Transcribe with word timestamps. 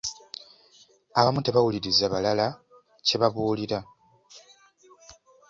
Abamu 1.19 1.39
tebawuliriza 1.41 2.05
balala 2.13 2.47
kyebabuulira. 3.05 3.79